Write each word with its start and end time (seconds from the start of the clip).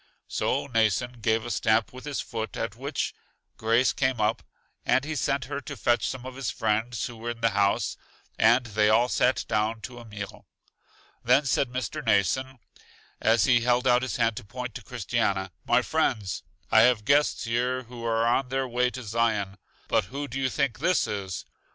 So 0.27 0.67
Mnason 0.67 1.21
gave 1.21 1.45
a 1.45 1.51
stamp 1.51 1.93
with 1.93 2.05
his 2.05 2.21
foot, 2.21 2.57
at 2.57 2.75
which 2.75 3.13
Grace 3.55 3.93
came 3.93 4.19
up, 4.19 4.41
and 4.83 5.05
he 5.05 5.15
sent 5.15 5.45
her 5.45 5.61
to 5.61 5.77
fetch 5.77 6.07
some 6.09 6.25
of 6.25 6.35
his 6.35 6.49
friends 6.49 7.05
who 7.05 7.17
were 7.17 7.29
in 7.29 7.41
the 7.41 7.51
house, 7.51 7.97
and 8.35 8.65
they 8.65 8.89
all 8.89 9.07
sat 9.09 9.45
down 9.47 9.79
to 9.81 9.99
a 9.99 10.05
meal. 10.05 10.47
Then 11.23 11.45
said 11.45 11.69
Mr. 11.69 12.01
Mnason, 12.01 12.57
as 13.19 13.43
he 13.43 13.61
held 13.61 13.85
out 13.85 14.01
his 14.01 14.15
hand 14.15 14.35
to 14.37 14.43
point 14.43 14.73
to 14.73 14.83
Christiana: 14.83 15.51
My 15.67 15.83
friends, 15.83 16.41
I 16.71 16.79
have 16.81 17.05
guests 17.05 17.43
here 17.43 17.83
who 17.83 18.03
are 18.03 18.25
on 18.25 18.49
their 18.49 18.67
way 18.67 18.89
to 18.89 19.03
Zion. 19.03 19.59
But 19.87 20.05
who 20.05 20.27
do 20.27 20.39
you 20.41 20.49
think 20.49 20.79
this 20.79 21.05
is? 21.05 21.45